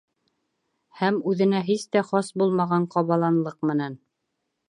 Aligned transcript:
Һәм 1.01 1.19
үҙенә 1.31 1.59
һис 1.67 1.83
тә 1.97 2.03
хас 2.09 2.33
булмаған 2.43 2.89
ҡабаланлыҡ 2.95 3.59
менән: 3.73 4.01